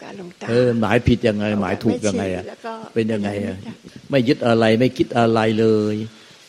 [0.00, 2.44] กับขอการหลวงตาเออหมายผิดยังไง หมายถูกยังไงอะ
[2.94, 3.56] เป็นยังไงอะ
[4.10, 5.96] ไม่ยึดอะไรไม่คิดอะไรเลย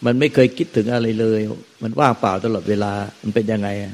[0.06, 1.40] มันไม่เคยคิดถึงอะไรเลย
[1.84, 3.94] มันว่างเปล่าตลอดเวลามันเป็นยังไงอะ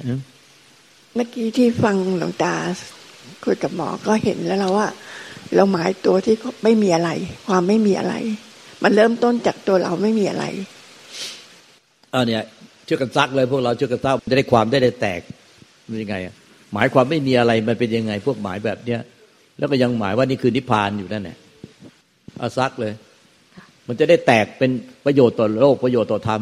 [1.16, 2.54] เมื่อกี้ที่ฟังหลวงตา
[3.46, 4.88] คุยกับหมอก็เห็นแล้วเราว่า
[5.56, 7.10] เราหมายตัวที่ไม่มีอะไร
[7.48, 8.16] ความไม่มีอะไร
[8.84, 10.46] มันเริ่มต้นจากตัวเราไม่มีอะไร
[12.14, 12.44] อันเนี้ย
[12.88, 15.22] ช่วยกันซักเลยพวกเราช่วยกันซักจะได้ความได้ได้แตก
[15.88, 16.16] เป็นยังไง
[16.74, 19.00] หมายความไม่มีอะไรมันเป็นยังไง พวกหมายแบบเนี้ย
[19.60, 21.38] แล้วก็ยังหมายว่านี่คือนิพพานอยู่นั่นแหละ
[22.38, 22.94] เอาซักเลย
[23.88, 24.72] มันจะได้แตกเป็น
[25.06, 26.42] ประโยชน์ต่อโลกประโยชน์ต่อธรรม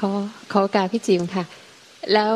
[0.00, 0.10] ขอ
[0.52, 1.44] ขอการพี่จิมค่ะ
[2.14, 2.34] แล้ว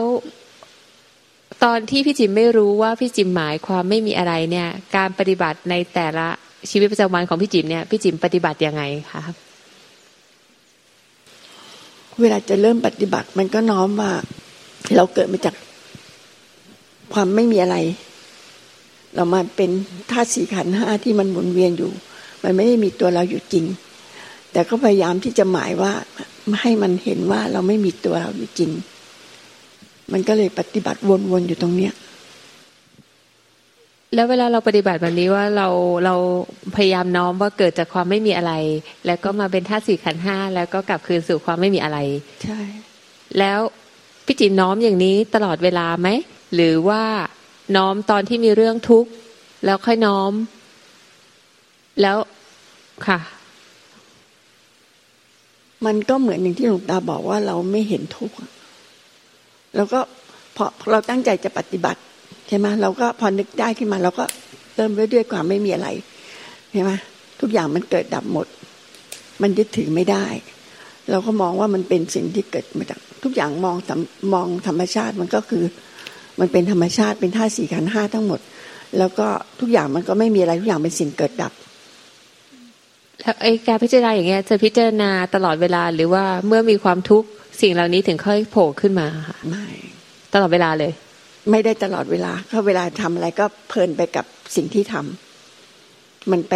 [1.64, 6.26] ตอนที่พี่จิมไม่รู้ว่าพี่จิมหมายความไม่มีอะไรเนี่ย การปฏิบัติในแต่ละ
[6.70, 8.82] ชีวิตประจำวันของพี่จิมเนี่ยพี่จิมปฏิบัติยังไง
[9.12, 9.22] คะ
[12.20, 14.10] เวลาจะเริ่มปฏิบัติมันก็น้อมว่า
[14.96, 15.54] เราเกิดมาจาก
[17.12, 17.76] ความไม่มีอะไร
[19.16, 19.70] เรามาเป็น
[20.10, 21.92] ธาตุสี่ขันห้าที่มันหมุนเวียนอยู่
[22.42, 23.64] มันไม่ได้มีตัวเราอยู่จริง
[24.52, 25.92] แต่ก็พยายามที่จะหมายว่า
[26.62, 28.70] ให้มันเห็นว่าเราไม่มีตัวเราอยู่จริง
[30.12, 31.00] มันก็เลยปฏิบัติ
[31.30, 31.92] วนๆอยู่ตรงเนี้ย
[34.14, 35.68] แล้วเวลาเราปฏิบัติแบบนี้ว่าเรา
[36.04, 36.14] เรา
[36.76, 38.52] พยายามน้อมว่าเกิดจากความไม่มีอะไร
[39.06, 41.98] แล้วก็มาเป็นธาตุสี่ขันห้าแล้วก็กลับคืนสู่ความไม่มีอะไร
[42.44, 42.60] ใช่
[43.38, 43.58] แล้ว
[44.26, 46.08] พี่จินน้อมอย่างนี้ตลอดเวลาไหม
[46.54, 47.02] หรือว่า
[47.76, 49.10] น้อมตอนที่มีเรื่องทุกข์
[49.64, 50.32] แล้วค่อยน้อม
[52.00, 52.16] แล้ว
[53.06, 53.18] ค่ะ
[55.86, 58.36] มันก็เหมือนอย่างที่หลวงตาบอกว่าเราไม่เห็นทุกข์
[59.76, 60.00] แล้วก็
[60.56, 62.00] พอเราตั้งใจจะปฏิบัติ
[62.48, 64.24] ใช่ไหมเราก็พอนึกได้ขึ้นมาเราก็
[64.76, 65.88] เริ่มด้วยด้วยความไม่มีอะไร
[66.72, 66.92] ใช่ไหม
[67.40, 68.46] ทุกอย่างมันเกิดดับหมด
[69.42, 70.26] มันยึดถือไม่ได้
[71.10, 73.76] เราก็มองว่ามันเป็นสิ่งที่เกิดมาจากทุกอย่างมอง
[74.34, 75.64] มองธรรมชาติมันก็คือ
[76.40, 78.40] มันเป็นธรรมชาติเป็นธาตุสี่ขันห้าทั้งหมด
[78.98, 79.26] แล้วก็
[79.60, 81.52] ทุกอย่างมันก็ไม่มีอะไรทุกอย่างเป็นสิ่งเกิดดับ
[83.20, 87.28] แล้วไอ้การพิจารณาอย่างเงี้ยจะพิจารณาตลอดเวลาหรือว่าเมื่อมีความทุกข์
[87.60, 89.66] สิ่งเหล่านี้ถึงค่อยโผล่ขึ้นมาค่ะไม่
[90.34, 90.92] ตลอดเวลาเลย
[91.50, 94.24] ไม่ได้ตลอดเวลาเพราะเวลาทำอะไรก็เพลินไปกับ
[94.56, 96.54] สิ่งที่ทำมันไป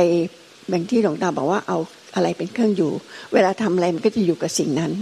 [0.72, 1.78] บางที่หลวงตาบอกว่าเอา
[2.14, 2.90] อะไรเป็นเครื่องอยู่
[3.34, 4.92] เวลาทำอะไรมันก็จะอยู่กับสิ่งนั้น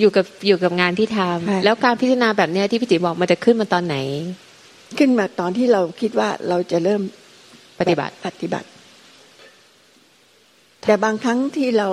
[0.00, 3.96] อยู่กับอยู่กับงานที่ทำแล้วการพิจารณาแบบเนี้ยที่พี่จิบอกมันจะขึ้นมาตอนไหน
[4.98, 7.02] ขึ้นมาตอนที่เราคิดว่าเราจะเริ่ม
[7.78, 8.68] ปฏิบัติปฏิบัติ
[10.86, 11.88] แต่บางครั้งที่เรา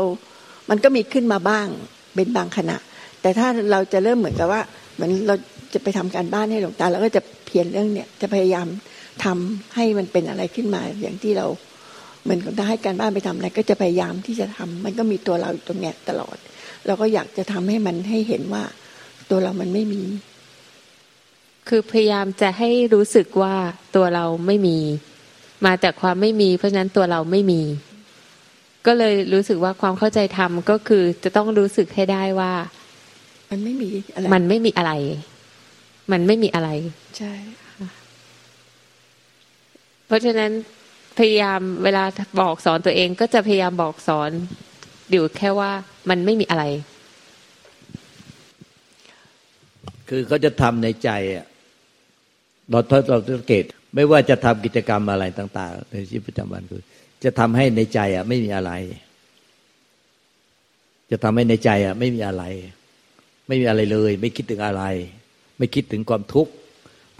[0.70, 1.68] มันก็มีขึ้นมาบ้าง
[2.16, 2.78] เป็นบางขณะ
[3.22, 4.62] แต่ถ้าเราจะเริ่มเหมือนกับว่า
[4.96, 5.36] เหมือนเรา
[5.74, 8.68] จะไปทำการบ้านให้หลวงตาเราก็จะเพียรเรื่องเนี้ยจะพยายาม
[9.26, 11.46] ทำให้มันเป็นอะไรขึ้นมา อย่างที่เรา
[12.24, 16.38] เหมือนกับถ้าให้การบ้านไปทำอะไรก็จะพยายามที่จะทำมันก็มีตัวเราอยู่ตรงเนี้ยตลอด
[16.86, 18.64] เราก็อยากจะทำให้มันให้เห็นว่า
[19.30, 20.02] ตัวเรามันไม่มี
[21.68, 23.56] คือพยายามจะให้รู้สึกว่า
[23.96, 24.78] ตัวเราไม่มี
[25.66, 27.62] มาจากความไม่มี เพราะฉะนั้นตัวเราไม่มี
[28.86, 32.54] ก็เลยรู้สึกว่าความเข้าใจธรรมก็คือจะต้องรู้สึกให้ได้ว่า
[33.50, 34.92] มันไม่มีอะไรมันไม่มีอะไร
[36.12, 36.70] มันไม่มีอะไร
[37.18, 37.34] ใช่
[40.08, 40.52] เพราะฉะนั้น
[41.18, 42.04] พยายามเวลา
[42.42, 44.30] บอกสอนตัวเองก็จะพยายามบอกสอน
[45.12, 45.72] อยู่แค่ว่า
[46.10, 46.64] มันไม่มีอะไร
[50.10, 51.46] คือเขาจะทำในใจอะ
[52.70, 53.64] เราถ้าเราสังเกต
[53.96, 56.84] ไม่ว่าจะทำกิจกรรมอะไรต่าง ๆ ในชีวิตประจำวันคือ
[57.24, 58.72] จะทำให้ในใจอะไม่มีอะไร
[61.12, 62.44] จะทำให้ในใจอะไม่มีอะไร
[63.48, 64.84] ไม่มีอะไรเลย ไม่คิดถึงอะไร
[65.58, 66.52] ไม่คิดถึงความทุกข์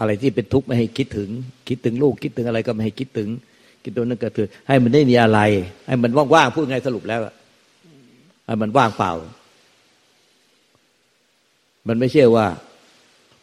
[0.00, 1.28] อะไรที่เป็นทุกข์ไม่ให้คิดถึง
[1.68, 3.28] คิดถึงลูกคิดถึงอะไรก็ไม่ให้คิดถึง
[3.82, 5.40] คิดตัวนั้นก็คือ ให้มันได้มีอะไร
[5.86, 7.20] ให้มันว่างๆพูดไงสรุปแล้ว
[8.62, 9.12] มันว่างเปล่า
[11.88, 12.46] มันไม่ใช่ว่า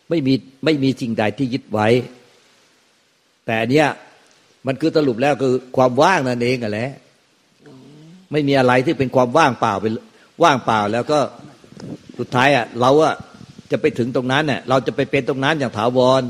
[0.09, 0.33] ไม่มี
[0.65, 1.87] ไม่มีสิ่งใดที่ยึดไว้
[3.45, 3.87] แต่เนี้ย
[4.67, 6.91] มันคือสรุปแล้วคือความว่างนั่นเองอะแหละ
[8.31, 9.93] ไม่มีอะไรที่เป็นความว่างเปล่าเป็น
[10.43, 11.19] ว่างเปล่าแล้วก็
[12.19, 13.15] สุดท้ายอะเราอะ
[13.71, 16.21] จะไปถึงตรงนั้นเนี่ยเราจะไปเป็นตรงนั้นอย่างถาวร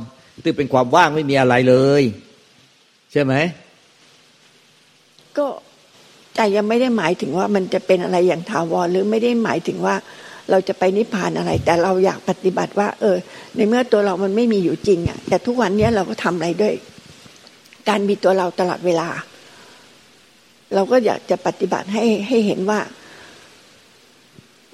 [0.43, 2.03] ที่เป็นความว่างไม่มีอะไรเลย
[3.11, 3.33] ใช่ไหม
[5.37, 5.47] ก็
[6.35, 9.95] ใจยังไม่ได้หมายถึงว่ามันจะเป็นอะไรอย่างถาวรหรือไม่ได้หมายถึงว่า
[10.49, 13.17] เราจะไปนิพพานอะไร แต่เราอยากปฏิบัติว่า เออ
[13.55, 16.73] ในเมื่อตัวเรามันไม่มีอยู่จริงอะ แต่ทุกวันนี้เราก็ทำอะไรด้วย
[17.89, 19.07] การมีตัวเราตลอดเวลา
[20.75, 22.79] เราก็อยากจะปฏิบัติให้ให้เห็นว่า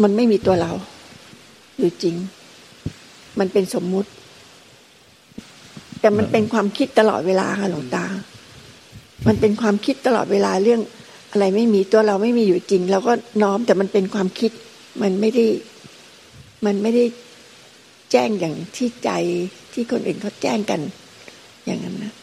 [0.02, 0.72] มันไม่มีตัวเรา
[1.78, 2.16] อยู่จริง
[3.40, 4.10] มันเป็นสมมุติ
[6.00, 8.06] แต่มันเป็นความคิดตลอดเวลาค่ะหลวงตา
[9.28, 10.82] มันเป็นความคิดตลอดเวลาเรื่อง
[11.32, 14.52] อะไรไม่มีตัวเราไม่มีอยู่จริง เราก็น้อมแต่มันเป็นความคิด
[15.02, 15.46] มันไม่ได้
[16.66, 17.04] มันไม่ได้
[18.12, 19.10] แจ้งอย่างที่ใจ
[19.74, 20.80] ที่คนอื่นเขาแจ้งกัน
[21.66, 22.14] อย่างนั้นนะ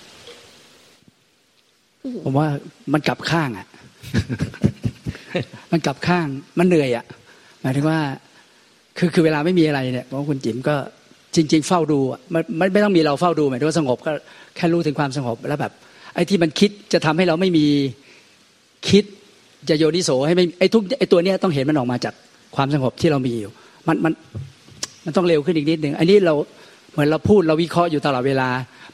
[2.25, 2.49] ผมว่า
[2.93, 3.67] มันกลับข้างอะ
[5.73, 6.27] มันกลับข้าง
[6.59, 7.05] มันเหนื่อยอะ
[7.63, 7.99] หมายถึงว่า
[8.99, 10.77] คือคือเวลาไม่มีอะไรเนี่ยเพราะคุณจิ๋มก็
[11.35, 11.99] จริง ๆ เฝ้าดู
[12.35, 12.43] มัน
[12.73, 14.11] ไม่ต้องมีเราเฝ้าดูหมายถึงว่าสงบก็
[14.57, 15.73] แค่รู้ถึงความสงบแล้วแบบ
[16.15, 17.67] ไอ้ที่มันคิดจะทำให้เราไม่มี
[18.89, 19.05] คิด
[19.69, 22.15] จะโยนิโสให้ไม่ไอ้ทุกไอ้ตัวเนี้ยต้องเห็นมันออกมาจาก
[22.57, 23.51] ความสงบที่เรามีอยู่
[23.89, 24.13] มันมัน
[25.05, 26.35] มันต้องเร็วขึ้นอีกนิดหนึ่งอันนี้เรา
[26.93, 28.49] เหมือนเราพูดเราวิเคราะห์อยู่ตลอดเวลา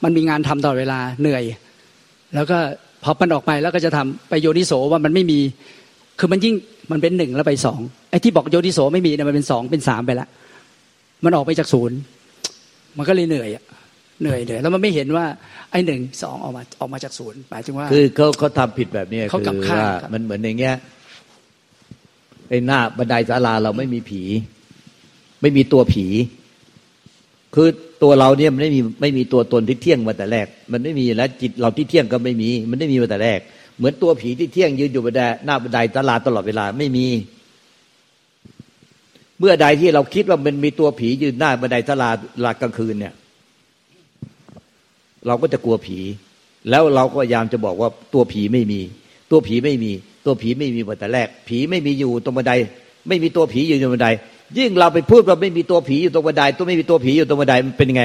[0.05, 1.43] มันมีงานทำตลอดเวลาเหนื่อย
[2.34, 2.58] แล้วก็
[3.02, 5.40] พอมันออกไปแล้วก็จะทำไปโยนิโสว่ามันไม่มี
[6.19, 6.55] คือมันยิ่ง
[6.93, 7.81] มันเป็นหนึ่งแล้วไปสอง
[8.11, 10.29] ไอ้ที่บอกโยนิโสไม่มีเนี่ยมันเป็นสองเป็นสามไปล้ว
[11.25, 11.99] มันออกไปจากศูนย์
[12.96, 13.64] มันก็เลยเหนื่อยอะ
[14.22, 15.26] เหนื่อยเหนื่อยแล้วมันไม่เห็นว่า
[15.70, 20.76] ไอ้หนึ่งสองออกมาออกมาจากศูนย์หมายถึงว่า คือเขาเขาทำผิดแบบนี้เขาคืกลับอข้างว่าครับมันเหมือนในเงี้ย
[22.48, 24.22] ไอ้หน้าบันไดศาลาเราไม่มีผี
[25.42, 26.06] ไม่มีตัวผี
[27.54, 27.69] คือ
[28.02, 33.40] ตัวเราเนี่ยมันไม่มีไม่มีตัวตนที่เที่ยงมาแต่แรก มันไม่มีแล้วจิตเราที่เที่ยงก็ไม่มี มันไม่มีมาแต่แรก
[33.76, 37.06] เหมือนตัวผีที่เที่ยงยืนอยู่บนไดหน้าบันไดศาลาตลอดเวลาไม่มี
[39.38, 42.10] เมื่อใดที่เราคิดว่ามันมีตัวผียืนหน้าบันไดศาลา
[42.44, 43.14] ลากลางคืนเนี่ย
[45.26, 45.98] เราก็จะกลัวผี
[46.70, 48.80] แล้วเราก็พยายามจะบอกว่าตัวผีไม่มี
[49.30, 49.92] ตัวผีไม่มี
[50.24, 52.52] ตัวผีไม่มีมาแต่แรก ผีไม่มีอยู่ตรงบันได
[53.08, 54.08] ไม่มีตัวผีอยู่ตรงบันได
[54.58, 58.04] ยิ่งเราไปพูดว่าไม่มีตัวผีอยู่ตรงบันได ตัวไม่มีตัวผีอยู่ตรงบันไดมันเป็นไง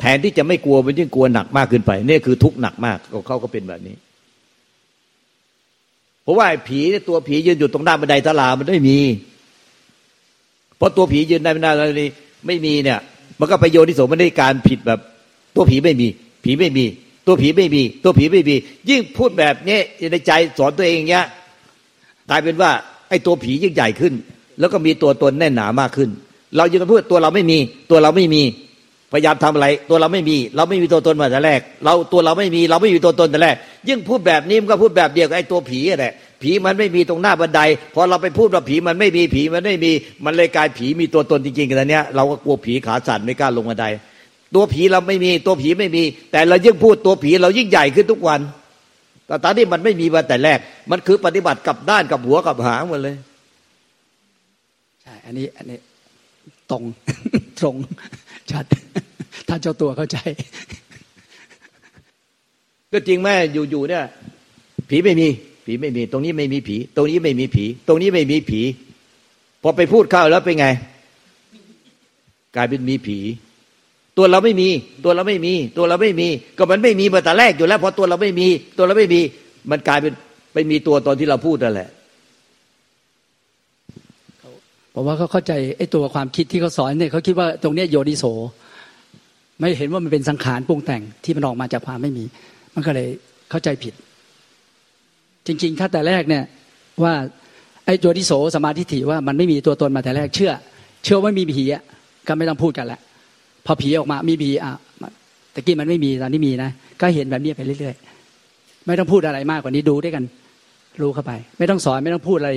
[0.00, 3.94] แทนที่จะไม่กลัวมันยิ่งกลัวหนักมากขึ้นไปนี่คือทุกข์หนักมากเขาก็เป็นแบบนี้
[6.22, 8.98] เพราะว่าผีเนี่ยตัวผียืนอยู่ตรงหน้าบันไดตลามันไม่มี
[10.76, 12.10] เพราะตัวผียืนในบันไดตลานี้
[12.46, 12.98] ไม่มีเนี่ย
[13.40, 15.00] มันก็ไปโยนิโสมันได้การผิดแบบ
[15.54, 16.08] ตัวผีไม่มี
[16.44, 16.84] ผีไม่มี
[17.26, 18.56] ตัวผีไม่มี ตัวผีไม่มี
[18.90, 19.78] ยิ่งพูดแบบนี้
[20.12, 21.26] ในใจสอนตัวเองเงี้ย
[22.30, 22.70] กลายเป็นว่า
[23.08, 24.12] ไอ้ตัวผียิ่งใหญ่ขึ้น
[24.58, 26.10] แล้วก็มีตัวตนแน่นหนามากขึ้น
[26.56, 27.58] เรายังพูดตัวเราไม่มี
[27.90, 28.42] ตัวเราไม่มี
[29.12, 33.56] พยายามทำอะไร ตัวเราไม่มี เราไม่มีตัวตนมาแต่แรก เราตัวเราไม่มี เราไม่มีตัวตนแต่แรก
[33.88, 36.12] ยิ่งพูดแบบนี้มันก็พูดแบบเดียวกับไอ้ตัวผีแหละ
[36.42, 37.60] ผีมันไม่มีตรงหน้าบันได
[37.94, 39.92] พอเราไปพูดว่าผีมันไม่มีผีมันไม่มี
[40.24, 43.86] มันเลยกลายผีมีตัวตนจริงๆกันเนี้ยเราก็กลัวผีขาสั่นไม่กล้าลงบันได
[44.54, 46.02] ตัวผีเราไม่มี ตัวผีไม่มี
[46.32, 48.40] แต่เรายิ่งพูดตัวผีเรายิ่งใหญ่ขึ้นทุกวัน
[49.26, 50.58] แต่ตอนนี้มันไม่มีมาแต่แรก
[50.90, 53.16] มันคือปฏิบัติกับด้านกับหัวกับหางหมดเลย
[55.02, 55.78] ใช่อันนี้อันนี้
[56.70, 56.82] ตรง
[57.60, 57.74] ตรง
[58.50, 58.64] ชัด
[59.48, 60.18] ถ้าเจ้าตัวเข้าใจ
[62.92, 63.34] ก็จริงแม่
[63.70, 64.04] อยู่ๆเนี่ย
[64.88, 65.28] ผีไม่มี
[65.64, 68.60] ผีไม่มี ตรงนี้ไม่มีผี ตรงนี้ไม่มีผี ตรงนี้ไม่มีผี
[69.62, 70.66] พอไปพูดเข้าแล้วเป็นไง
[72.56, 73.18] กลายเป็นมีผี
[74.20, 74.68] ตัวเราไม่มี
[75.04, 76.28] ตัวเราไม่มี ตัวเราไม่มี
[76.58, 79.20] ก็มันไม่มีมาแต่แรกอยู่แล้วพอตัวเราไม่มี ตัวเราไม่มี
[79.70, 80.12] มันกลายเป็น
[80.52, 81.88] ไปมีตัวตอนที่เราพูดนั่นแหละ
[84.90, 88.24] เพราะว่าเขาเข้าใจไอ้ตัวความคิดที่เขาสอนเนี่ยเขาคิดว่าตรงเนี้ยโยนิโส
[89.58, 92.24] ไม่เห็นว่ามันเป็นสังขารปรุงแต่งที่มันออกมาจากความไม่มี
[92.74, 93.08] มันก็เลย
[93.50, 93.94] เข้าใจผิด
[95.46, 96.44] จริง ๆ ถ้าแต่แรกเนี่ย
[97.02, 97.14] ว่า
[97.84, 100.52] ไอ้โยนิโสสมาธิถิว่ามันไม่มีตัวตนมาแต่แรกเชื่อ
[101.04, 101.82] เชื่อว่ามีผีอะ
[102.26, 103.00] ก็ไม่ต้องพูดกันละ
[103.66, 104.72] พอผีออกมามีผีอะ
[105.54, 110.24] ตะกี้มันไม่มีตอนนี้มีนะก็เห็นแบบนี้ไปเรื่อยๆ ไม่ต้องพูดอะไรมากกว่านี้ดูด้วยกัน
[111.02, 112.50] รู้เข้าไป ไม่ต้องสอนไม่ต้องพูดอะไร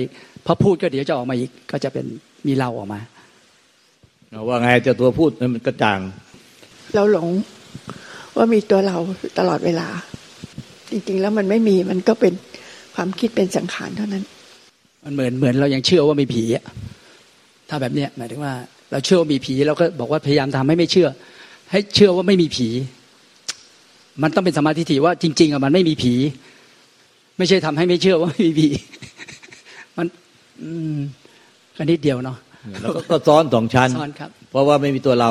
[0.46, 2.06] พอพูดก็เดี๋ยวจะออกมาอีก ก็จะเป็น
[2.46, 3.00] มีเราออกมา
[4.48, 6.00] ว่าไงเจ้าตัวพูดมันกระจ่าง
[6.94, 7.28] เราหลง
[8.36, 8.96] ว่ามีตัวเรา
[9.38, 9.88] ตลอดเวลา
[10.90, 12.32] จริงๆแล้วมันไม่มีมันก็เป็น
[12.94, 14.24] ความคิดเป็นสังขารเท่านั้น
[15.04, 16.64] มันเหมือนเหมือนเรายังเชื่อว่ามีผีอะ
[17.68, 18.54] ถ้าแบบเนี้ยหมายถึงว่า
[18.90, 21.08] เราเชื่อว่ามีผีเราก็บอกว่าพยายามทำให้ไม่เชื่อ
[21.70, 22.68] ให้เชื่อว่าไม่มีผี
[24.22, 26.14] มันต้องเป็นสมาธิถี่ว่าจริง ๆอะมันไม่มีผี
[27.38, 28.68] ไม่ใช่ทำให้ไม่เชื่อว่าไม่มีผี
[29.96, 30.06] มัน
[30.62, 30.96] อืม
[31.76, 32.36] ก็นิดเดียวเนาะ
[32.80, 35.30] แล้วก็ก็ซ้อนสองชั้นซ้อนครับ เพราะว่าไม่มีตัวเรา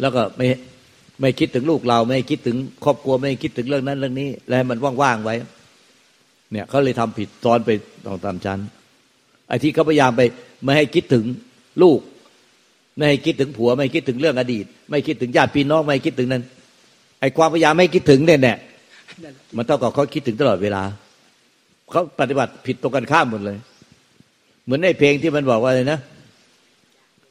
[0.00, 0.46] แล้วก็ไม่
[1.20, 5.34] ไม่คิดถึงลูกเรา ไม่คิดถึงครอบครัวไม่คิดถึงเรื่องนั้นเรื่องนี้ แล้วให้มันว่างๆไว้
[6.52, 7.70] เนี่ยเขาเลยทำผิดซ้อนไป
[8.06, 8.58] สองสามชั้น
[9.48, 10.22] ไอ้ที่เขาพยายามไป
[10.62, 11.24] ไม่ให้คิดถึง
[11.82, 11.98] ลูก
[12.96, 16.42] ไม่ให้คิดถึงผัว ไม่คิดถึงเรื่องอดีต ไม่คิดถึงญาติพี่น้องไม่คิดถึงนั้น
[17.20, 18.58] ไอ้ความพยายามไม่คิดถึงเนี่ยเนี่ย
[19.56, 20.82] มันเท่ากับเขาคิดถึงตลอดเวลา
[21.90, 23.56] เขาปฏิบัติผิดตรงกันข้ามหมดเลย
[24.64, 25.98] เหมือนในเพลงที่มันบอกว่าอะไรนะ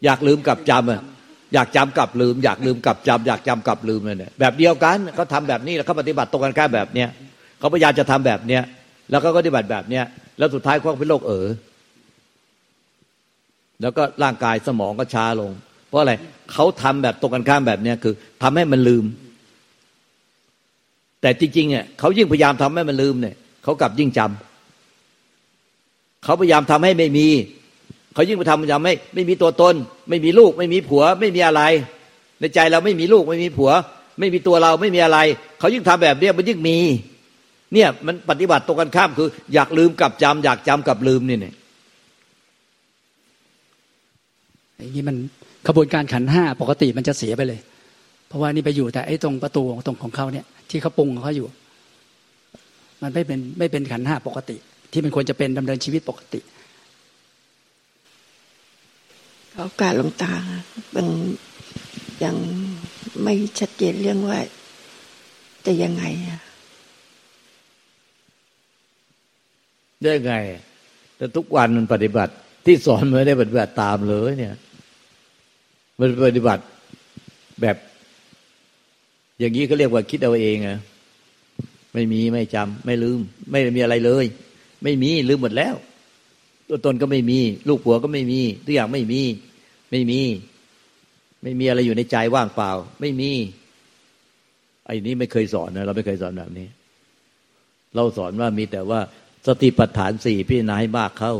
[0.05, 1.01] อยากลืมกับจำอะ
[1.53, 7.09] อยากจำกับลืม อยากลืมกับจำอยากจำกับลืมเนี่ยแบบเดียวกันเขาทำแบบนี้แล้วเขาปฏิบัติตรงกันข้ามแบบเนี้ย
[7.59, 8.61] เขาพยายามจะทำแบบเนี้ย
[9.11, 10.03] แล้วก็ปฏิบัติแบบเนี้ย
[10.37, 11.45] แล้วสุดท้ายเขาเป็นโรคเออ
[13.81, 15.51] แล้วก็ร่างกายสมองก็ช้าลง
[15.87, 16.13] เพราะอะไร
[16.51, 19.05] เขาทำแบบตรงกันข้ามแบบเนี้ยคือทำให้มันลืม
[21.21, 27.27] แต่จริงๆเนี่ยเขายิ่งพยายามทำให้มันลืมเนี่ยเขากลับยิ่งจำเขาพยายามทำให้ไม่มี
[28.13, 29.75] เขายิ่งไปทำพยายามไม่ไม่มีตัวตน
[30.09, 31.61] ไม่มีลูก ไม่มีผัว ไม่มีอะไร
[32.39, 33.71] ในใจเราไม่มีลูกไม่มีผัว
[34.19, 35.19] ไม่มีตัวเราไม่มีอะไร
[35.59, 36.77] เขายิ่งทำแบบเนี้ยมันยิ่งมี
[37.73, 41.53] เนี่ยมันปฏิบัติตรงกันข้ามคือ อยากลืมกับจำอยากจำกับลืมนี่เนี่ย
[44.81, 45.15] อย่างนี้มัน
[45.67, 47.59] ขบวนการขันห้าปกติมันจะเสียไปเลย
[48.27, 51.47] เพราะว่านี่ไปอยู่แต่ไอ้ตรงประตูตรงของเขาเนี่ย ที่เขาปรุงของเขาอยู่
[53.01, 54.55] มันไม่เป็นไม่เป็นขันห้าปกติ
[54.91, 56.39] ที่มันควรจะเป็นดำเนินชีวิตปกติ
[59.51, 60.33] เขาการลงตา
[60.95, 61.07] บาง
[62.23, 62.35] ยัง
[63.23, 64.39] ไม่ชัดเจนเรื่องว่า
[65.65, 66.41] จะยังไงอะ
[70.03, 70.33] ได้ไง
[71.17, 72.33] แต่ทุกวันมันปฏิบัติ
[72.65, 74.55] ที่สอนไม่ได้ปฏิบัติตามเลยเนี่ย
[76.01, 76.63] มันปฏิบัติ
[77.61, 77.77] แบบ
[79.39, 80.79] อย่างนี้เขาเรียกว่าคิดเอาเองอะ
[81.93, 83.19] ไม่มีไม่จำไม่ลืม
[83.51, 84.25] ไม่มีอะไรเลย
[84.83, 85.75] ไม่มีลืมหมดแล้ว
[86.67, 89.21] ตัวตนก็ไม่มี ลูกผัวก็ไม่มีทุกอย่างไม่มี
[89.91, 90.21] ไม่มี
[91.43, 93.31] ไม่มีอะไรอยู่ในใจว่างเปล่า ไม่มี
[94.85, 96.67] ไอ้นี้ไม่เคยสอนนะเราไม่เคยสอนแบบนี้
[97.95, 98.99] เราสอนว่ามีแต่ว่า
[99.47, 101.35] สติปัฏฐานสี่พิจารณาให้มากเข้า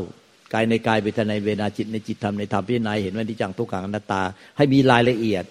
[0.54, 4.22] กายในกายเวทนาเวนาจิตในจิตธรรมในธรรมพิจารณาเห็นว่าที่จังทุกขังอนัตตา
[4.56, 5.44] ให้มีรายละเอียด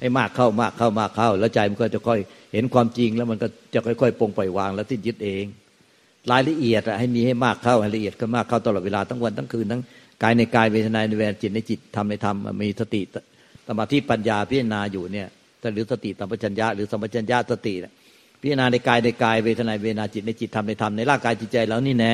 [0.00, 2.20] ให้มากเข้ามากเข้ามากเข้า แล้วใจมันก็จะค่อย
[2.52, 5.44] เห็นความจริงแล้วมันก็จะค่อยๆปรงปล่อยวางแล้วที่ยึดเอง
[6.30, 9.82] รายละเอียดให้มีให้มากเข้าให้ละเอียดก็มากเข้าตลอดเวลาทั้งวันทั้งคืนทั้ง
[10.22, 13.02] กายในกายเวทนาในเวทนาจิตในจิตธรรมในธรรมมีสติ
[13.68, 15.28] สมาธิปัญญาพิจารณาอยู่เนี่ย
[15.74, 17.74] หรือสติสัมปชัญญะหรือสัมปชัญญะสติ
[18.40, 22.12] พิจารณาในกายในกายเวทนาเวทนาจิตในจิตธรรมในธรรมในร่างกายจิตใจแล้วนี่แน่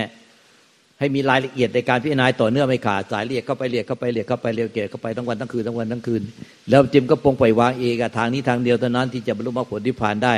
[0.98, 6.22] ให้มีรายละเอียดในการพิจารณาต่อเนื่องไม่ขาดสายเรียกเข้าไปเรียกเข้าไปเรียกเข้าไปเรียกเกเข้าไปทั้งวันทั้งคืนทั้งวันทั้งคืน
[6.70, 10.34] แล้วจิมก็ปงปล่อยวางเองทางนี้ทางเดียวเท่านั้นที่จะบรรลุมรรคผลที่ผ่านได้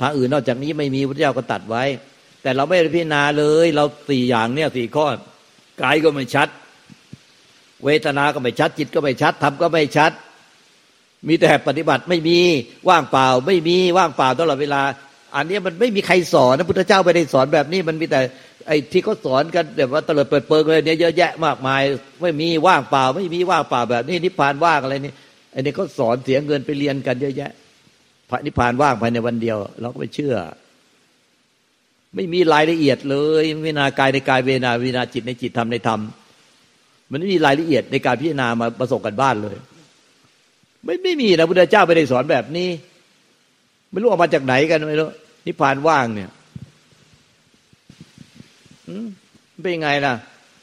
[0.00, 1.84] ทางอื่นนอกจากนี้ไม่มีพระเจ้าก็ตัดไว้
[2.42, 5.06] แต่เราไม่ได้พิจารณาเลย เราสี่อย่างเนี่ยสี่ข้อ
[5.82, 6.48] กายก็ไม่ชัด
[7.84, 10.12] เวทนาก็ไม่ชัด จิตก็ไม่ชัดธรรมก็ไม่ชัด
[11.28, 12.38] มีแต่ปฏิบัติไม่มี
[12.88, 14.82] ว่างเปล่า ไม่มีว่างเปล่าตลอดเวลา
[15.36, 18.20] อันนี้มันไม่มีใครสอนนะพุทธเจ้าไม่ได้สอนแบบนี้มันมีแต่
[18.66, 21.82] ไอ้ที่เขาสอนกันแบบว่าตลอดเปิดเปิงเลยเนี่ยเยอะแยะมากมาย
[22.22, 25.12] ไม่มีว่างเปล่า ไม่มีว่างเปล่าแบบนี้นิพพานว่างอะไรนี่
[25.52, 27.50] ไอ้นี่เขาสอนเสียเงินไปเรียนกันเยอะแยะ
[28.30, 30.34] พระนิพพานว่างภายในวันเดียว เราก็ไม่เชื่อ
[32.14, 36.00] ไม่มีรายละเอียดเลยวินากายในกายเวนาวินาจิตในจิตธรรมในธรรม
[37.10, 39.56] มันไม่มีรายละเอียดในการพิจารณามาประสบกันบ้านเลย
[40.84, 42.68] ไม่ไม่มีนะพุทธเจ้าไม่ได้สอนแบบนี้
[43.90, 45.08] ไม่รู้ออกมาจากไหนกันไม่รู้
[45.46, 46.30] นิพพานว่างเนี่ย
[49.62, 50.14] เป็นยังไงล่ะ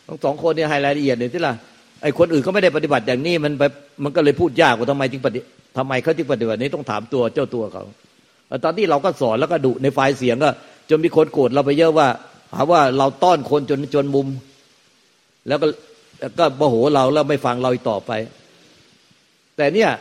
[0.07, 1.53] ทั้งสองคนเนี่ยให้รายละเอียดเลยที่ล่ะ
[2.01, 3.71] ไอ้คนอื่นเขาไม่ได้ปฏิบัติอย่างนี้มันแบบ
[4.03, 5.39] มันก็เลยพูดยากว่าทำไมจึงปฏิ
[5.77, 7.83] ทำไมเขาจึงปฏิบัตินี้ต้องถามตัวเจ้าตัวเขา
[8.63, 10.49] ตอนที่เราก็สอนแล้วก็ดุในไฟล์เสียงก็
[10.89, 12.07] จนมีคนโกรธเราไปเยอะว่า
[12.53, 14.27] หาว่าเราต้อนคนจนจนมุม
[15.47, 15.67] แล้วก็
[16.39, 18.11] ก็โมโหเราแล้วไม่ฟังเราอีกต่อไป
[19.57, 19.91] แต่เนี่ย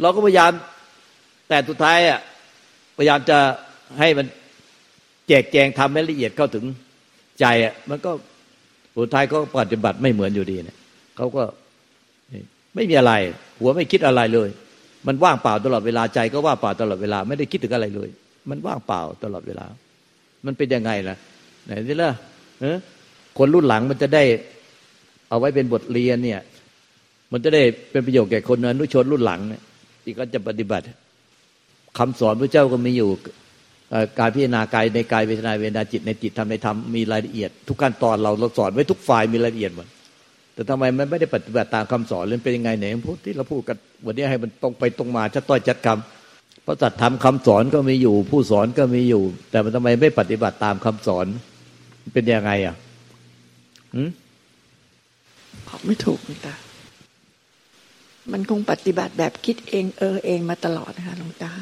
[0.00, 0.50] เราก็พยายาม
[1.48, 2.20] แต่สุดท้ายอะ
[2.96, 3.38] พยายามจะ
[3.98, 4.26] ให้มัน
[5.28, 6.64] แจกแจงทำให้ละเอียดเข้าถึง
[7.40, 8.10] ใจอะมันก็
[8.96, 10.76] สุดท้ายก็ปฏิบัติไม่เหมือนอยู่ดีเนี่ย
[11.16, 11.42] เขาก็
[12.74, 13.12] ไม่มีอะไร
[13.60, 14.48] หัวไม่คิดอะไรเลย
[15.06, 18.08] มันว่างเปล่าตลอดเวลาใจก็ว่างเปล่าตลอดเวลา ไม่ได้คิดถึงอะไรเลย
[18.50, 19.66] มันว่างเปล่าตลอดเวลา
[20.46, 21.16] มันเป็นยังไงล่ะ
[21.64, 22.10] ไหนนี่ล่ะ
[23.38, 24.24] คนรุ่นหลังมันจะได้
[25.28, 26.40] เอาไว้เป็นบทเรียนเนี่ย
[27.32, 29.62] มันจะได้เป็นประโยชน์แก่คนอนุชนรุ่นหลังเนี่ย
[30.02, 30.84] ที่ก็จะปฏิบัติ
[31.98, 33.10] คำสอนพระเจ้าก็มีอยู่
[34.18, 39.86] การพิจารณากายในกายเวทนาเวทนาจิตในจิตทำในธรรมมีรายละเอียด ทุกขั้นตอนเราเราสอนไว้ทุกฝ่ายมีรายละเอียดหมด
[40.54, 43.76] แต่ทำไมมันไม่ได้ปฏิบัติตามคำสอนเลยเป็นยังไงไหนพูดที่เราพูดกัน
[44.06, 51.26] วันนี้ให้มันตรงไปตรงมาชัดต้อยชัดคำเพราะสัตว์ทำคำสอนก็มีอยู่ ผู้สอนก็มีอยู่ แต่มันทำไมไม่ปฏิบัติตามคำสอน
[52.14, 52.76] เป็นยังไงอะ
[53.94, 54.10] อืม
[55.66, 56.54] บอกไม่ถูกเลยตา
[58.32, 61.52] มันคงปฏิบัติแบบคิดเองเออเองมาตลอดนะคะหลวงตา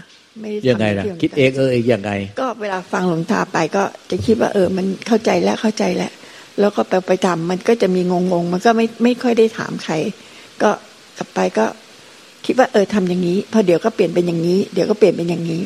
[0.41, 2.11] ไม่ยังไงล่ะคิดเองเออเองยังไง
[2.41, 6.13] ก็เวลาฟังหลวงตาไปก็จะคิดว่าเออ มันเข้าใจแล้วเข้าใจแล้ว
[6.61, 9.95] แล้วก็ไปไปทำมันก็จะมีงงงมันก็ไม่ไม่ค่อยได้ถามใคร
[10.63, 10.71] ก็
[11.19, 11.67] กลับไปก็
[12.47, 15.63] คิดว่าเออทำอย่างนี้พอเดี๋ยวก็เปลี่ยนเป็นอย่างนี้ เดี๋ยวก็เปลี่ยนเป็นอย่างนี้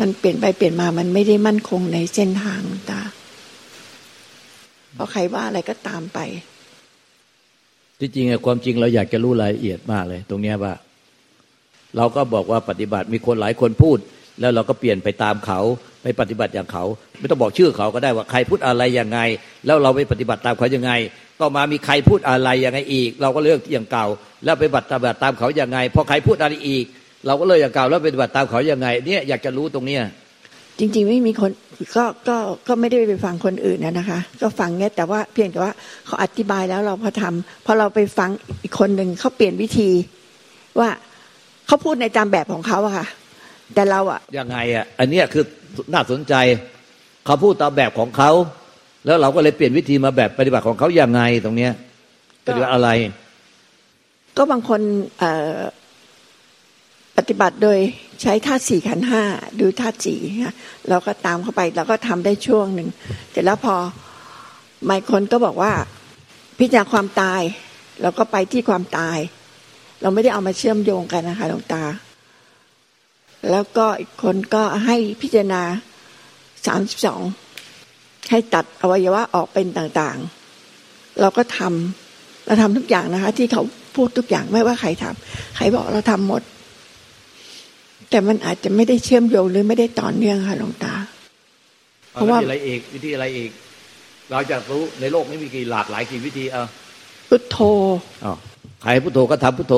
[0.00, 2.60] มันเปลี่ยนไปเปลี่ยนมามันไม่ได้มั่นคงในเส้นทาง
[2.90, 3.02] ตา
[4.94, 6.18] เพราะใครว่าอะไรก็ตามไป
[8.00, 10.72] ที่จริงความจริงเราอยากจะรู้รายละเอียดมากเลย ตรงนี้ว่า
[11.96, 13.98] เราก็บอกว่าปฏิบัติมีคนหลายคนพูด
[14.40, 15.60] แล้วเราก็เปลี่ยนไปตามเขา
[16.02, 16.84] ไปปฏิบัติอย่างเขา
[17.18, 19.18] ไม่ต้องบอกชื่อเขาก็ได้ว่าใครพูดอะไรยังไง
[19.66, 20.92] แล้วเราไปปฏิบัติตามเขายังไง
[21.40, 24.06] ต่อมามีใครพูดอะไรยังไงอีก เราก็เลือกอย่างเก่า
[24.44, 26.84] แล้วไปปฏิบัติตามเขายังไงพอใครพูดอะไรอีก
[27.26, 30.02] เราก็เลยอกอย่างเก่าแล้วปฏิบัติตามเขายังไง เนี่ยอยากจะรู้ตรงเนี้ย
[30.78, 31.50] จริง ๆ ไม่มีคน
[31.96, 32.36] ก็ก็
[32.68, 35.72] ก็ไม่ได้ไปฟังคนอื่นนะนะคะ ก็ฟังเนี้ยแต่ว่าเพียงแต่ว่า
[36.06, 38.30] เขาอธิบายแล้วเราพอทำพอเราไปฟัง
[38.62, 39.90] อีกคนหนึ่งเขาเปลี่ยนวิธี
[40.78, 40.88] ว่า
[41.66, 43.06] เขาพูดในตามแบบของเขาอะค่ะ
[43.74, 45.44] แต่เราอะยังไงอะอันเนี้ยคือ
[45.92, 46.34] น่าสนใจ
[47.24, 48.30] เขาพูดตามแบบของเขา
[49.04, 51.72] แล้วเราก็เลยเปลี่ยนวิธีมาแบบปฏิบัติของเขายังไงตรงเนี้ย
[52.46, 52.88] ปฏิบัติอะไร
[54.36, 54.80] ก็บางคน
[55.18, 55.58] เอ่อ
[57.16, 57.78] ปฏิบัติโดย
[58.22, 59.22] ใช้ธาตุสี่ขันธ์ห้า
[59.60, 60.54] ดูธาตุสี่ค่ะ
[60.88, 62.88] เราก็ตามเข้าไปเราก็ทำได้ช่วงหนึ่ง
[63.32, 63.76] แต่แล้วพอ
[64.84, 65.72] ไม่คนก็บอกว่า
[66.58, 67.42] พิจารณาความตาย
[68.02, 69.18] เราก็ไปที่ความตาย
[70.04, 71.82] เราไม่ได้เอามาเชื่อมโยงกันนะคะหลวงตา
[73.50, 75.62] แล้วก็อีกคนก็ให้พิจารณา
[76.66, 77.20] สามสิบสอง
[78.30, 83.62] ให้ตัดอวัยวะออกเป็นต่างๆ เราก็ทำเราทำทุกอย่างนะคะ ที่เขา
[83.94, 86.42] พูดทุกอย่างไม่ว่าใครทำใครบอกเราทำหมด
[88.10, 90.94] แต่มันอาจจะไม่ได้เชื่อมโยงหรือไม่ได้ต่อเนื่องค่ะหลวงตา
[92.12, 93.50] เพราะว่าวิธีอะไรอีกวิธีอะไรอีก
[94.30, 96.64] เราจะรู้ในโลกนี้มีกี่หลากหลายกี่วิธีเอา
[97.28, 97.56] พุทโธ
[98.24, 98.36] อ้าว
[98.84, 99.74] ใครพุทโธก็ทำพุทโธ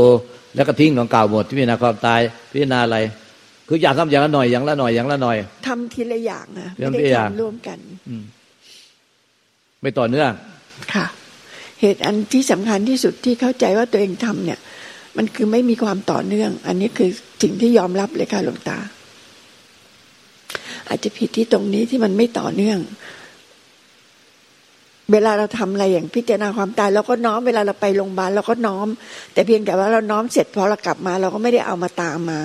[0.55, 2.21] แล้วก็ทิ้งของเก่าหมดพิจารณาความตาย
[2.53, 2.99] พิจารณาอะไร
[3.69, 5.37] คืออยากทำอย่างละหน่อยอย่างละหน่อยอย่างละหน่อย
[5.67, 8.23] ทำทีละอย่างนะทำไม่ทีได้ละอย่างทำร่วมกันอืม
[9.83, 10.31] ไม่ต่อเนื่อง
[10.95, 11.07] ค่ะ
[11.81, 14.59] เหตุอันที่สำคัญที่สุดที่เข้าใจว่าตัวเองทำเนี่ย
[15.17, 17.11] มันคือไม่มีความต่อเนื่อง อันนี้คือ
[17.43, 18.79] สิ่งที่ยอมรับเลยค่ะหลวงตา
[20.89, 22.79] อาจจะผิดที่ตรงนี้ที่มันไม่ต่อเนื่อง
[25.13, 28.87] เวลาเราทำอะไรอย่างพิจารณาความตายเราก็น้อมเวลาเราไปโรงพยาบาลเราก็น้อม
[29.33, 32.41] แต่เพียงแต่ว่าเราน้อมเสร็จพอเรากลับมา เราก็ไม่ได้เอามาตามมา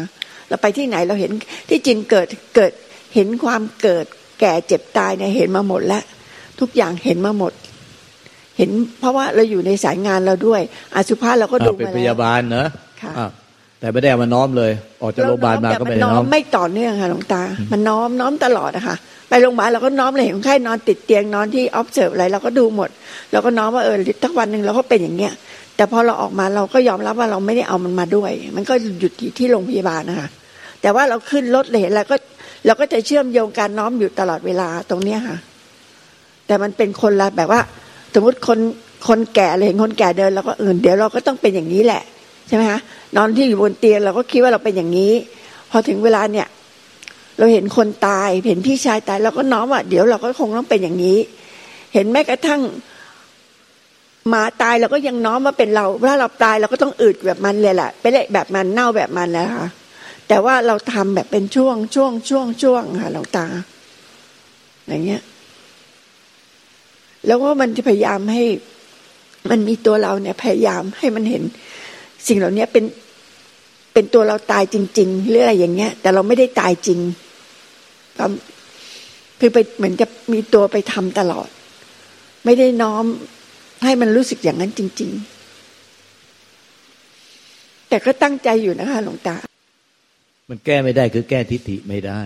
[0.50, 1.32] เราไปที่ไหนเราเห็น
[1.70, 2.72] ที่จริงเกิดเกิด
[3.16, 4.06] เห็นความเกิด
[4.42, 6.04] แก่เจ็บตายเนี่ยเห็นมาหมดแล้ว
[6.60, 7.54] ทุกอย่างเห็นมาหมด
[8.58, 10.62] เห็น เพราะว่าเราอยู่ในสายงานเราด้วย
[10.96, 12.68] อาสุภาพเราก็ดูเป็นมาพแล้ยาวบาลเนอะ
[13.02, 13.30] ค่ะอะ
[13.80, 17.42] แต่ไม่ได้เอามาน้อมเลย ออกจากโรงพยาบาลมาก็ไม่ได้น้น้ออมมไม่ต่อเนื่องค่ะหลวงตา
[17.72, 18.96] มันน้อมน้อมตลอดอะค่ะ
[19.32, 22.90] ไปโรงพยาบาลเราก็น้อมเลยเห็นคนไข้นอนติดเตียงนอนที่ออฟเซิร์ฟอะไรเราก็ดูหมด
[23.32, 25.34] เราก็น้อมว่าเออทักวันหนึ่งเราก็เป็นอย่างเงี้ย
[25.76, 30.30] แต่พอเราออกมาเราก็ยอมรับว่าเราไม่ได้เอามันมาด้วย มันก็หยุดที่ที่โรงพยาบาลนะคะ
[30.82, 32.16] แต่ว่าเราขึ้นรถเลยเราก็
[32.66, 35.38] เราก็จะเชื่อมโยงการน้อมอยู่ตลอดเวลาตรงเนี้ยค่ะ
[36.48, 37.62] แต่มันเป็นคนละแบบว่า
[38.14, 38.60] สมมติคน
[39.08, 42.04] คนแก่เลยเห็นคนแก่เดินเราก็เออเดี๋ยวเราก็ต้องเป็นอย่างนี้แหละ
[42.48, 42.80] ใช่ไหมคะ
[43.18, 45.14] นอนที่อยู่บนเตียงเราก็คิดว่าเราเป็นอย่างนี้
[45.72, 46.48] พอถึงเวลาเนี่ย
[47.42, 51.18] เราเห็นคนตาย เห็นพี่ชายตายเราก็น้อมว่าเดี๋ยวเราก็คงต้องเป็นอย่างนี้
[51.94, 52.62] เห็นแม้กระทั่ง
[54.30, 59.68] หมาตายเราก็ยังน้อมว่าเป็นเราถ้าเราตายเราก็ต้องอืดแบบมันเลยแหละเป็นแบบมันเน่าแบบมันแล้วค่ะ
[60.28, 63.48] แต่ว่าเราทำแบบเป็นช่วงช่วงช่วงช่วงค่ะหลวงตา
[64.88, 65.22] อย่างเงี้ย
[67.26, 68.44] แล้วว่ามันจะพยายามให้
[69.50, 71.44] มันมีตัวเราเนี่ย พยายามให้มันเห็น
[72.28, 72.86] สิ่งเหล่านี้เป็น
[73.94, 77.00] เป็นตัวเราตายจริง ๆ หรืออะไรอย่างเงี้ย แต่เราไม่ได้ตายจริง
[79.40, 81.50] คือไปเหมือนจะมีตัวไปทำตลอด
[82.46, 83.06] ไม่ได้น้อม
[83.84, 85.12] ให้มันรู้สึกอย่างนั้นจริง
[87.10, 89.36] ๆ แต่ก็ตั้งใจอยู่นะคะ หลวงตา
[90.50, 92.22] มันแก้ไม่ได้คือแก้ทิฏฐิไม่ได้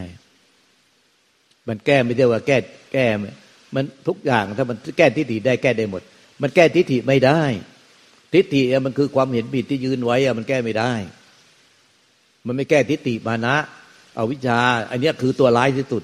[1.68, 2.58] มันแก้ไม่ได้ว่าแก้
[2.94, 3.06] แก้
[3.76, 6.02] มันทุกอย่างถ้ามันแก้ทิฏฐิได้แก้ได้หมด
[6.42, 7.42] มันแก้ทิฏฐิไม่ได้
[8.34, 10.94] ทิฏฐิมันคือความเห็นผิดที่ยืนไว้อะมันแก้ไม่ได้
[12.46, 13.56] มันไม่แก้ทิฏฐิมานะ
[14.18, 14.60] อาวิชชา
[14.92, 16.04] อันนี้คือตัวร้ายที่สุด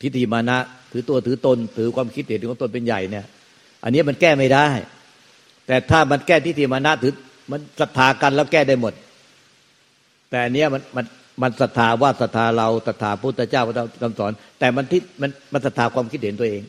[0.00, 0.58] ทิฏฐิมานะ
[0.92, 3.26] ถือตัวถือตน ถือความคิดเห็นของตนเป็นใหญ่เนี่ย
[3.84, 4.66] อันนี้มันแก้ไม่ได้
[5.66, 7.12] แต่ถ้ามันแก้ทิฏฐิมานะถือ
[7.50, 8.94] มันศรัทธากันแล้วแก้ได้หมด
[10.30, 11.04] แต่อันเนี้ยมันมัน
[11.42, 16.62] มันศรัทธาว่าศรัทธาเราศรัทธาพุทธเจ้าพระคำสอน แต่มันที่มันมันศรัทธาความคิดเห็นตัวเอง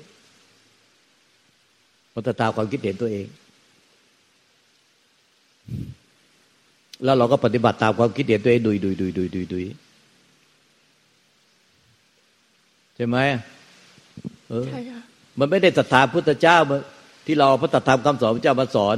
[2.13, 3.25] มันศรัทธาความคิดเห็นตัวเอง
[7.03, 9.65] แล้วเราก็ปฏิบัติตามความคิดเห็นตัวเองดุยดุยดุยดุยดุยดุย
[12.92, 13.21] ใช่ไหม
[14.49, 15.01] เออใช่ค่ะ
[15.39, 16.57] มันไม่ได้ศรัทธาพุทธเจ้า
[17.25, 18.97] ที่เราเอาพระธรรมคำสอนพระเจ้ามาสอน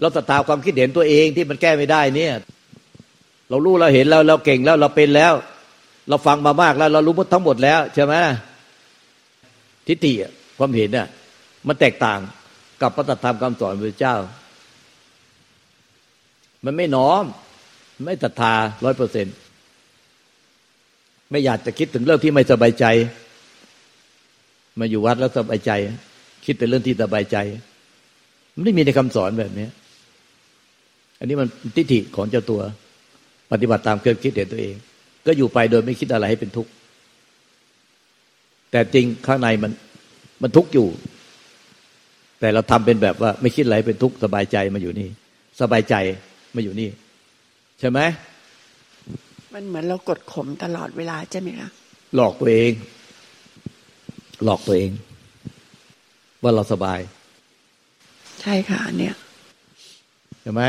[0.00, 2.34] เราศรัทธาความคิดเห็นตัวเองที่มันแก้ไม่ได้เนี่ย
[3.50, 5.32] เรารู้เราเห็นแล้วเราเก่งแล้วเราเป็นแล้ว
[6.08, 8.14] เราฟังมามากแล้ว เรารู้หมดทั้งหมดแล้วใช่ไหม
[9.86, 11.08] ทิฏฐิอะความเห็นน่ะ
[11.66, 12.18] มันแตกต่าง
[12.82, 14.16] กับพระธรรมคำสอนพระเจ้า
[16.64, 17.22] มันไม่น้อม
[18.04, 19.26] ไม่ศรัทธาร้อยเปอร์เซ็น
[21.30, 22.84] ไม่อยากจะคิดถึงเรื่องที่ไม่สบายใจ
[24.78, 25.72] มาอยู่วัดแล้วสบายใจ
[26.44, 27.36] คิดแต่เรื่องที่สบายใจ
[28.54, 29.66] มันไม่มีในคำสอนแบบนี้
[31.18, 32.60] อันนี้มันทิฏฐิของเจ้าตัว
[33.52, 34.74] ปฏิบัติตามเครื่องคิดเห็นตัวเอง
[35.26, 36.70] ก็อยู่ไปโดยไม่คิดอะไรให้เป็นทุกข์
[38.70, 39.72] แต่จริงข้างในมัน
[40.42, 40.88] มันทุกข์อยู่
[42.40, 45.08] แต่เราทำเป็นแบบว่าไม่คิดอะไรเป็นทุกข์สบายใจมาอยู่นี่
[45.60, 45.94] สบายใจ
[46.56, 46.88] มาอยู่นี่
[47.80, 48.00] ใช่ไหม
[49.54, 51.68] มันเหมือนเรากดข่มตลอดเวลาใช่ไหมคะ
[52.14, 52.72] หลอกตัวเอง
[54.44, 54.90] หลอกตัวเอง
[56.42, 57.00] ว่าเราสบาย
[58.40, 59.14] ใช่ค่ะอันเนี่ย
[60.42, 60.62] ใช่ไหม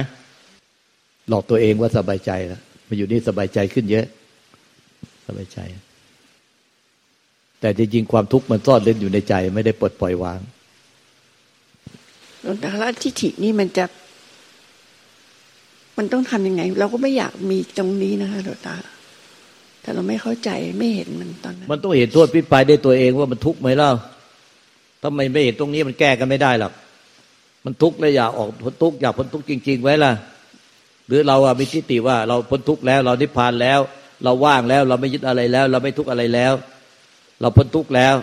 [1.29, 4.05] หลอกตัวเองว่าสบายใจแล้วมาอยู่นี่สบายใจขึ้นเยอะ
[5.27, 5.59] สบายใจ
[7.59, 10.39] แต่จริงๆความทุกข์มันซ่อนเล่นอยู่ในใจ ไม่ได้ปลดปล่อยวาง
[12.41, 13.85] หลวงตาละทิฏฐินี่มันจะ
[15.97, 18.75] มันต้องทำยังไง เราก็ไม่อยากมีตรงนี้นะคะหลวงตา
[19.81, 23.91] แต่เราไม่เข้าใจไม่เห็นมันตอนนั้น มันต้องเห็นโทษพิพายได้ตัวเองว่ามันทุกข์ไหมเล่า
[25.03, 26.73] ทำไมไม่เห็นตรงนี้มันแก้กันไม่ได้หรอก
[27.65, 30.11] มันทุกข์แล้วอยากออกพ้นทุกข์อยากพ้นทุกข์จริง ๆ ไว้ล่ะ
[31.07, 33.79] หรือเราอะมีทิฏฐิว่า เราพ้นทุกข์แล้ว เรานิพพานแล้ว
[34.23, 36.53] เราว่างแล้ว เราไม่ยึดอะไรแล้ว เราไม่ทุกข์อะไรแล้ว
[37.41, 38.15] เราพ้นทุกข์แล้ว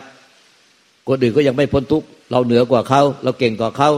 [1.08, 3.90] คนอื่นก็ยังไม่พ้นทุกข์เราเหนือกว่าเขาเราเก่งกว่าเขา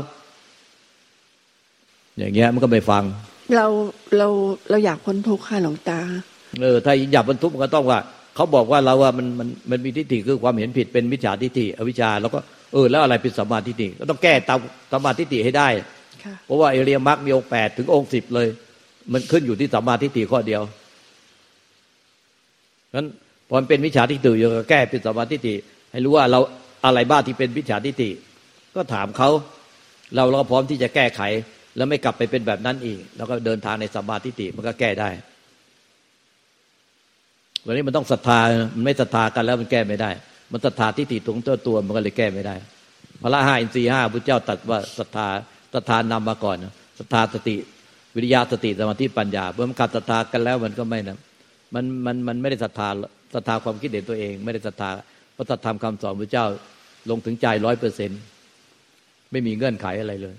[2.18, 3.04] อย่างเงี้ยมันก็ไม่ฟัง
[3.56, 3.66] เรา
[4.16, 4.28] เรา
[4.70, 6.00] เราอยากพ้นทุกข์ค่ะหลวงตา
[6.62, 7.98] เออถ้าอยากพ้นทุกข์มันก็ต้องว่า
[8.34, 12.38] เขาบอกว่าเราว่ามันมันมันมีทิฏฐิคือความเห็นผิดเป็นมิจฉาทิฏฐิอวิชชาแล้วก็
[12.72, 14.58] เออแล้วอะไรเป็นสัมมาทิฏฐิก็ต้องแก้ตาม
[14.92, 15.68] สัมมาทิฏฐิให้ได้
[16.44, 18.48] เพราะว่าเอเรียมรรคมีองค์แปดถึงองค์สิบเลย
[19.12, 20.62] มันขึ้นอยู่ที่สัมมาทิฏฐิข้อเดียว
[22.94, 23.06] นั้น
[23.48, 25.54] พอมันเป็นมิจฉาทิฏฐิอยู่ก็แก้เป็นสัมมาทิฏฐิ
[25.92, 26.40] ให้รู้ว่าเรา
[26.84, 28.10] อะไรบ้างที่เป็นมิจฉาทิฏฐิ
[28.76, 29.30] ก็ถามเขา
[30.14, 31.22] เราเราพร้อมที่จะแก้ไข
[31.76, 35.10] แล้วไม่กลับไปเป็นแบบนั้นอีก แล้วก็เดินทางในสัมมาทิฏฐิมันก็แก้ได้
[37.66, 38.40] วันนี้มันต้องศรัทธา
[38.76, 40.10] มันไม่ศรัทธากันแล้วมันแก้ไม่ได้
[40.52, 42.56] มันศรัทธาทิฏฐิตรงตัวตัวมันก็เลยแก้ไม่ได้
[43.22, 45.28] พระห้าอินทรีห้าพระเจ้าตัดว่าศรัทธา
[45.74, 46.56] ศรัทธานำมาก่อน
[46.98, 47.56] ศรัทธาสติ
[48.14, 51.18] วิริยะสติสมาธิปัญญาเมื่อมันขาดศรัทธากันแล้วมันก็ไม่นะ
[51.74, 52.88] มันมันมันไม่ได้ศรัทธา
[53.34, 54.90] ศรัทธาความคิดเห็นตัวเอง ไม่ได้ศรัทธา
[55.36, 56.46] พระธรรมคำสอนพระเจ้า
[57.10, 58.10] ลงถึงใจร้อยเปอร์เซ็น
[59.32, 60.36] ไม่มีเงื่อนไขอะไรเลย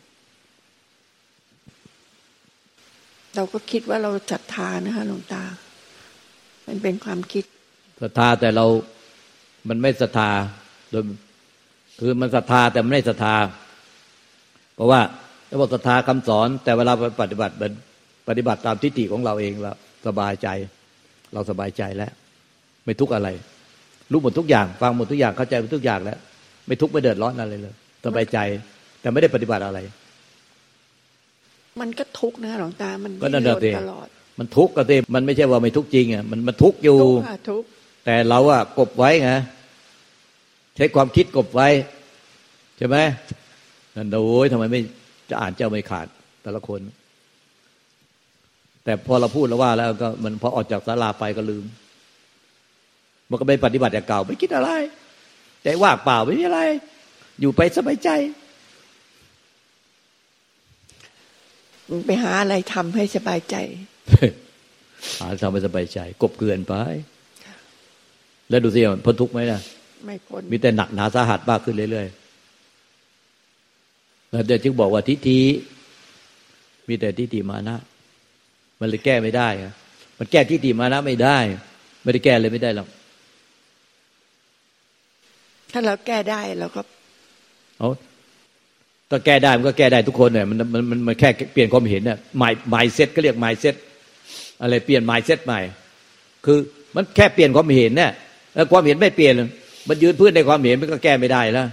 [3.36, 5.44] เราก็คิดว่าเราศรัทธานะคะหลวงตา
[6.72, 7.44] มันเป็นความคิด
[8.02, 8.66] ศรัทธาแต่เรา
[9.70, 10.30] มันไม่ศรัทธา
[10.92, 11.04] โดย
[12.00, 13.36] คือมันศรัทธาแต่ไม่ได้ศรัทธา
[14.76, 15.02] เพราะว่า
[15.48, 17.72] เราบอกศรัทธาคำสอน แต่เวลาปฏิบัติเป็น
[18.28, 20.48] ปฏิบัติตามทิฏฐิของเราเองแล้วสบายใจ
[21.34, 22.12] เราสบายใจแล้ว
[22.86, 23.30] ไม่ทุกข์อะไร
[24.12, 26.20] รู้หมดทุกอย่าง ฟังหมดทุกอย่างเข้าใจหมดทุกอย่างแล้ว
[26.68, 28.38] ไม่ทุกข์ไม่เดือดร้อนอะไรเลยสบายใจ
[29.02, 29.80] แต่ไม่ได้ปฏิบัติอะไร
[31.82, 33.44] มันก็ทุกข์นะหลวงตามันก็นั่น
[33.80, 34.08] ตลอด
[34.40, 37.00] มันทุกข์ก็เต็มมันไม่ใช่ว่าไม่ทุกข์จริงอะมันมันทุกข์อยู่
[38.06, 39.32] แต่เราอะกบไว้ไง
[40.76, 41.68] ใช้ความคิดกบไว้
[42.78, 42.98] ใช่ไหม
[43.96, 44.82] นั่นโอ้ยทำไมไม่
[45.30, 46.08] จะอ่านเจ้าไม่ขาด
[46.44, 46.82] แต่ละคน
[48.84, 51.66] แต่พอเราพูดแล้วว่าแล้วก็มันพอออกจากศาลาไปก็ลืม
[53.30, 54.70] มันก็ไม่ปฏิบัติอย่างเก่าไม่คิดอะไร
[55.64, 56.62] ใจว่างเปล่าไม่มีอะไร
[57.40, 58.10] อยู่ไปสบายใจ
[62.06, 63.56] ไปหาอะไรทำให้สบายใจ
[65.20, 66.74] หาทำให้สบายใจ กบเกลื่อนไป
[68.50, 69.62] แล้วดูสิมันพ้นทุกข์ไหมนะ
[70.06, 75.40] ไม่พ้นมีแต่หนักหนาสาหัสมากขึ้นเรื่อยๆแล้วเดี๋ยวจึงบอกว่าทิฏฐิ
[76.88, 77.76] มีแต่ทิฏฐิมานะ
[78.80, 79.48] มันเลยแก้ไม่ได้
[80.18, 81.38] มันแก้ทิฏฐิมานะไม่ได้
[82.04, 82.88] ไม่ได้แก้เลยไม่ได้หรอก
[85.72, 86.82] ถ้าเราแก้ได้เราก็
[87.80, 87.90] เอา
[89.12, 93.76] ก็แก้ได้มันก็แก้ได้ทุกคนเนี่ยมันมันมันมันแค่เปลี่ยนความเห็นเนี่ยหมายหมายเซ็ตก็เรียกหมายเซ็ต
[94.62, 95.60] อะไรเปลี่ยนหมายเซตใหม่
[96.46, 96.58] คือ
[96.96, 98.12] มันแค่เปลี่ยนความเห็นเนี่ย
[98.54, 99.34] แล้วความเห็นไม่เปลี่ยน
[99.88, 101.68] มันยืนพื้นในความเห็นมันก็แก้ไม่ได้แล้ว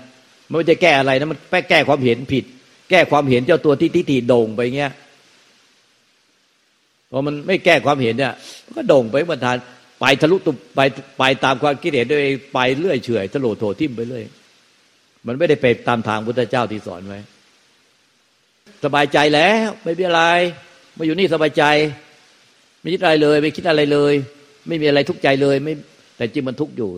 [0.50, 2.44] มันจะแก้อะไรนะมันแค่แก้ความเห็นผิด
[2.90, 4.92] แก้ความเห็นเจ้าตัวที่ทิฏฐิโด่งไปเงี้ย
[7.10, 8.32] พอมันไม่แก้ความเห็นเนี่ย
[8.64, 9.56] มันก็โด่งไปบรรทาน
[10.00, 10.80] ไปทะลุตุไป
[11.18, 12.22] ไปตามความคิดเห็นด้วย
[12.54, 14.24] ไปเรื่อยเฉยทะโลโถทิ่มไปเรื่อย
[15.26, 17.20] มันไม่ได้ไปตามทางพุทธเจ้าที่สอนไว้
[18.84, 20.22] สบายใจแล้ว ไม่มีอะไร
[20.96, 21.64] มาอยู่นี่สบายใจ
[22.88, 24.14] ไม่คิดอะไรเลย ไม่คิดอะไรเลย
[24.68, 25.74] ไม่มีอะไรทุกข์ใจเลย ไม่
[26.16, 26.90] แต่จริงมันทุกข์อยู่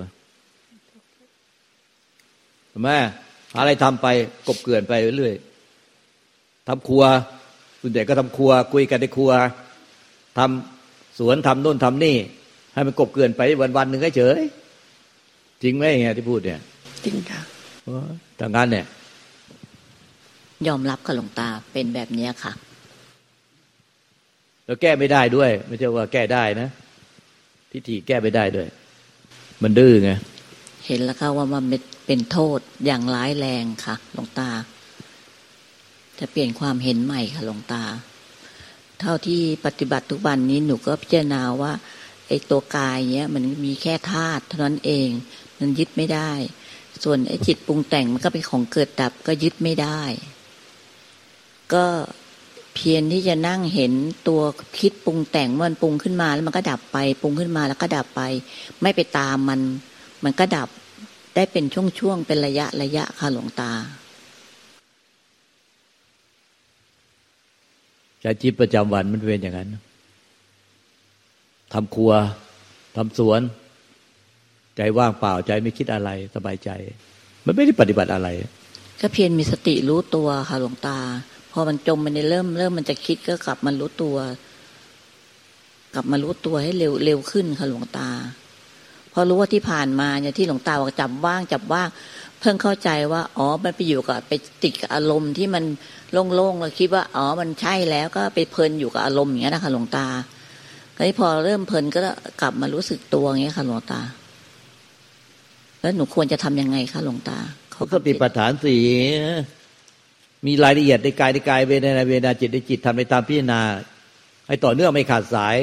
[2.73, 2.91] ถูกไหม
[3.59, 4.07] อะไรทำไป
[4.49, 5.35] กบเกลื่อนไปเรื่อย
[6.69, 7.03] ทำครัว
[7.81, 9.31] ส่วนใหญ่ก็ทำครัว คุยกันในครัว
[10.39, 12.17] ทำสวนทำโน่นทำนี่
[12.75, 14.41] ให้มันกบเกลื่อนไปวันวันหนึ่งเฉย
[15.63, 16.61] จริงไหมไงที่พูดเนี่ย
[17.05, 17.41] จริงค่ะ
[18.41, 18.85] ทางนั้นเนี่ย
[20.67, 22.53] ยอมรับกับหลวงตาเป็นแบบนี้ค่ะ
[24.71, 26.69] แล้วแก้ไม่ได้ด้วย ไม่ใช่ว่าแก้ได้นะ
[27.71, 28.69] ทิฏฐิแก้ไม่ได้ด้วย
[29.63, 30.11] มันดื้อไง
[30.87, 31.65] เห็นแล้วค่ะว่ามัน
[32.07, 34.51] เป็นโทษอย่างร้ายแรงค่ะหลวงตา
[36.19, 37.85] จะเปลี่ยนความเห็นใหม่ค่ะหลวงตา
[39.01, 41.73] เท่าที่ปฏิบัติทุกวันนี้หนูก็พิจารณาว่า
[42.29, 45.09] ไอ้ตัวกายเนี้ย มันมีแค่ธาตุเท่านั้นเอง
[45.59, 46.33] มันยึดไม่ได้
[47.03, 50.03] ส่วนไอ้จิตปรุงแต่งมันก็เป็นของเกิดดับก็ยึดไม่ได้
[51.75, 51.85] ก็
[52.75, 53.93] เพียรที่จะนั่งเห็น
[54.29, 54.43] ตัว
[54.79, 58.23] คิดปรุงแต่งมันปรุงขึ้นมาแล้วมันก็ดับไป ปรุงขึ้นมาแล้วก็ดับไป
[58.83, 59.61] ไม่ไปตามมัน
[60.25, 60.69] มันก็ดับ
[61.35, 63.73] ได้เป็นช่วงๆเป็นระยะระยะค่ะหลวงตา
[68.21, 69.69] ใจจิตประจำวันมันเป็นอย่างนั้น
[71.73, 72.13] ทำครัว
[72.97, 73.41] ทำสวน
[74.77, 76.71] ใจว่างเปล่าใจไม่คิดอะไรสบายใจ
[77.45, 78.29] มันไม่ได้ปฏิบัติอะไร
[79.01, 80.99] ก็เพียรมีสติรู้ตัวค่ะหลวงตา
[81.53, 84.17] พอมันจมมันในเริ่มเริ่มมันจะคิดก็กลับมารู้ตัว
[85.95, 88.09] กลับมารู้ตัวให้เร็วเร็วขึ้นค่ะหลวงตา
[89.13, 91.89] พอรู้ว่าที่ผ่านมาเนี่ยที่หลวงตาบอกจับว่างจับว่าง
[92.41, 94.33] เพิ่งเข้าใจว่า อ๋อ มันไปอยู่กับไป
[94.63, 95.65] ติดกับอารมณ์ที่มัน
[96.35, 100.07] โล่งๆเราคิดว่า อ๋อ มันใช่แล้วก็ไปเพลินอยู่กับอารมณ์อย่างนี้ยนะคะหลวงตา
[100.97, 102.01] ก็พอเริ่มเพลินก็
[102.41, 104.01] กลับมารู้สึกตัวอย่างนี้ยค่ะหลวงตา
[105.81, 107.39] แล้วหนูควรจะทำยังไงคะหลวงตา
[107.73, 108.77] เขาสติปัฏฐานสี
[110.47, 113.61] มีรายละเอียดในกายในกายเวทนาเวทนาจิตในจิตทำในตามพิจารณา
[114.49, 115.57] ให้ต่อเนื่องไม่ขาดสาย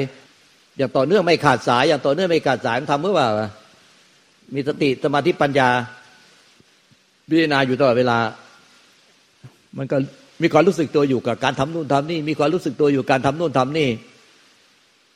[0.78, 3.28] อย่างต่อเนื่องไม่ขาดสาย อย่างต่อเนื่องไม่ขาดสายมันทำเมื่อเปล่า
[4.54, 5.68] มีสติสมาธิปัญญา
[7.28, 8.18] พิจารณาอยู่ตลอดเวลา
[9.78, 9.96] มันก็
[10.42, 13.88] มีความรู้สึกตัวอยู่กับการทำนู่นทำนี่ มีความรู้สึกตัวอยู่การทำนู่นทำนี่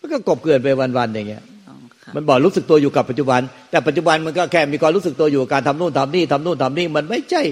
[0.00, 7.42] มันก็กบเกลื่อนไปวันๆอย่างเงี้ยอ๋อค่ะมันบอกรู้สึกตัวอยู่กับปัจจุบัน แต่ปัจจุบันมันก็แค่มีความรู้สึกตัวอยู่กับการทำนู่นทำนี่ทำนู่นทำนี่มันไม่ใช่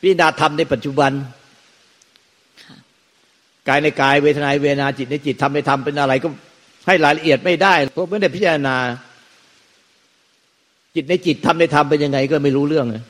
[0.00, 1.41] พิจารณาธรรมในปัจจุบันค่ะ
[3.68, 6.28] กายในกายเวทนาเวนาจิตในจิตทำในธรรมเป็นอะไรก็
[6.86, 8.76] ให้รายละเอียดไม่ได้เพราะไม่ได้พิจารณา
[10.94, 13.02] จิตในจิตทำในธรรมเป็นยังไงก็ไม่รู้เรื่องเลย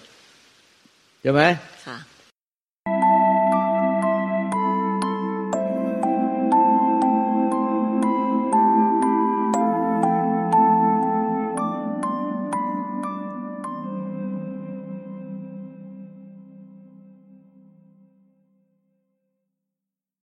[1.22, 1.42] ใช่ไหม
[1.86, 1.98] ค่ะ